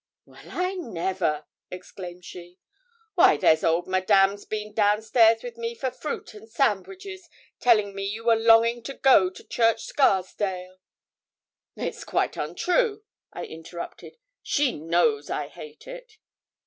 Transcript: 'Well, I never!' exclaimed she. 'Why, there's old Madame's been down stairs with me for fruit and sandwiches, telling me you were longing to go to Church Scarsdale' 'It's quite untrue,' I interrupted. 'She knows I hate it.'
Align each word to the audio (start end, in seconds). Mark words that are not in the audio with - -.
'Well, 0.25 0.49
I 0.49 0.73
never!' 0.73 1.45
exclaimed 1.69 2.25
she. 2.25 2.57
'Why, 3.13 3.37
there's 3.37 3.63
old 3.63 3.85
Madame's 3.87 4.45
been 4.45 4.73
down 4.73 5.03
stairs 5.03 5.43
with 5.43 5.57
me 5.57 5.75
for 5.75 5.91
fruit 5.91 6.33
and 6.33 6.49
sandwiches, 6.49 7.29
telling 7.59 7.93
me 7.93 8.05
you 8.07 8.23
were 8.25 8.35
longing 8.35 8.81
to 8.85 8.95
go 8.95 9.29
to 9.29 9.43
Church 9.47 9.83
Scarsdale' 9.83 10.77
'It's 11.75 12.03
quite 12.03 12.35
untrue,' 12.35 13.03
I 13.31 13.45
interrupted. 13.45 14.17
'She 14.41 14.71
knows 14.79 15.29
I 15.29 15.49
hate 15.49 15.85
it.' 15.85 16.17